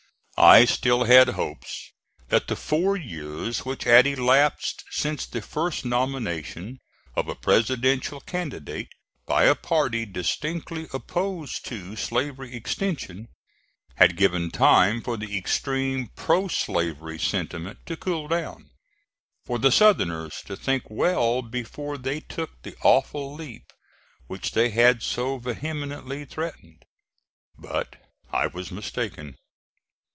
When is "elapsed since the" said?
4.07-5.39